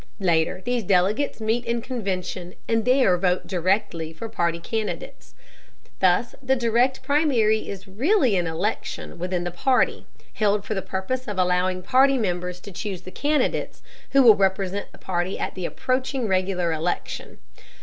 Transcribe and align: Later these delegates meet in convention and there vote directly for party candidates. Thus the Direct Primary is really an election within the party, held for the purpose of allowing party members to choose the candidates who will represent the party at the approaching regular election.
Later 0.19 0.63
these 0.65 0.81
delegates 0.83 1.39
meet 1.39 1.63
in 1.63 1.79
convention 1.79 2.55
and 2.67 2.85
there 2.85 3.15
vote 3.19 3.45
directly 3.45 4.11
for 4.11 4.27
party 4.29 4.57
candidates. 4.59 5.35
Thus 5.99 6.33
the 6.41 6.55
Direct 6.55 7.03
Primary 7.03 7.69
is 7.69 7.87
really 7.87 8.35
an 8.35 8.47
election 8.47 9.19
within 9.19 9.43
the 9.43 9.51
party, 9.51 10.07
held 10.33 10.65
for 10.65 10.73
the 10.73 10.81
purpose 10.81 11.27
of 11.27 11.37
allowing 11.37 11.83
party 11.83 12.17
members 12.17 12.59
to 12.61 12.71
choose 12.71 13.03
the 13.03 13.11
candidates 13.11 13.83
who 14.09 14.23
will 14.23 14.33
represent 14.35 14.91
the 14.91 14.97
party 14.97 15.37
at 15.37 15.53
the 15.53 15.67
approaching 15.67 16.27
regular 16.27 16.73
election. 16.73 17.37